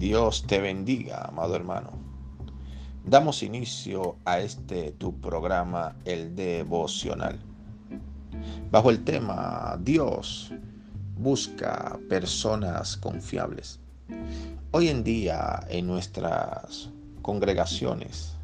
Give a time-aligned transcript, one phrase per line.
[0.00, 1.90] Dios te bendiga, amado hermano.
[3.04, 7.38] Damos inicio a este tu programa, el devocional.
[8.70, 10.54] Bajo el tema Dios
[11.18, 13.78] busca personas confiables.
[14.70, 16.88] Hoy en día en nuestras
[17.20, 18.38] congregaciones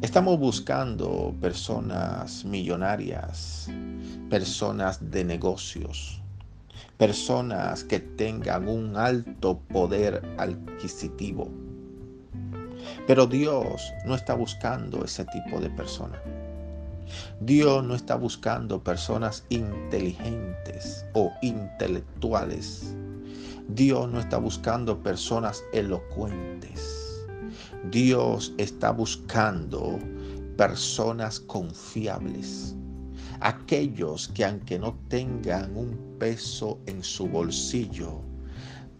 [0.00, 3.68] estamos buscando personas millonarias,
[4.30, 6.19] personas de negocios,
[7.00, 11.50] personas que tengan un alto poder adquisitivo.
[13.06, 16.20] Pero Dios no está buscando ese tipo de personas.
[17.40, 22.94] Dios no está buscando personas inteligentes o intelectuales.
[23.68, 27.26] Dios no está buscando personas elocuentes.
[27.90, 29.98] Dios está buscando
[30.58, 32.76] personas confiables
[33.40, 38.20] aquellos que aunque no tengan un peso en su bolsillo,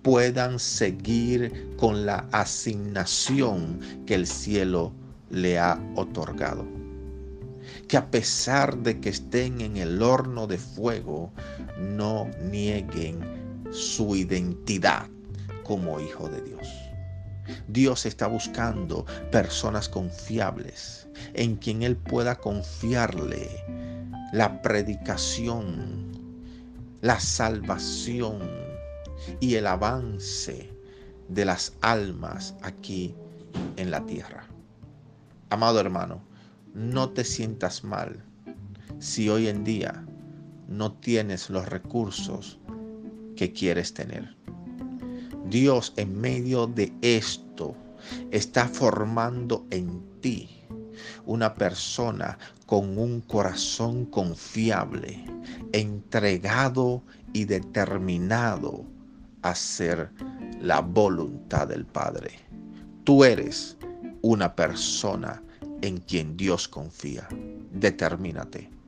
[0.02, 4.92] puedan seguir con la asignación que el cielo
[5.30, 6.66] le ha otorgado.
[7.86, 11.32] Que a pesar de que estén en el horno de fuego,
[11.78, 13.20] no nieguen
[13.70, 15.06] su identidad
[15.64, 16.89] como hijo de Dios.
[17.68, 23.48] Dios está buscando personas confiables en quien Él pueda confiarle
[24.32, 26.12] la predicación,
[27.00, 28.38] la salvación
[29.40, 30.70] y el avance
[31.28, 33.14] de las almas aquí
[33.76, 34.46] en la tierra.
[35.50, 36.22] Amado hermano,
[36.74, 38.24] no te sientas mal
[38.98, 40.04] si hoy en día
[40.68, 42.58] no tienes los recursos
[43.36, 44.36] que quieres tener.
[45.50, 47.74] Dios en medio de esto
[48.30, 50.48] está formando en ti
[51.26, 55.24] una persona con un corazón confiable,
[55.72, 58.84] entregado y determinado
[59.42, 60.10] a hacer
[60.60, 62.30] la voluntad del Padre.
[63.02, 63.76] Tú eres
[64.22, 65.42] una persona
[65.82, 67.26] en quien Dios confía.
[67.72, 68.79] Determínate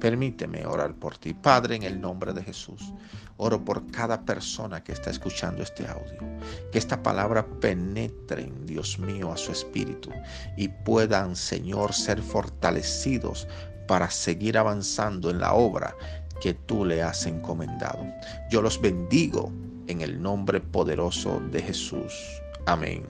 [0.00, 1.34] Permíteme orar por ti.
[1.34, 2.92] Padre, en el nombre de Jesús,
[3.36, 6.18] oro por cada persona que está escuchando este audio.
[6.70, 10.10] Que esta palabra penetre, Dios mío, a su espíritu
[10.56, 13.48] y puedan, Señor, ser fortalecidos
[13.86, 15.94] para seguir avanzando en la obra
[16.40, 18.06] que tú le has encomendado.
[18.50, 19.50] Yo los bendigo
[19.88, 22.12] en el nombre poderoso de Jesús.
[22.66, 23.04] Amén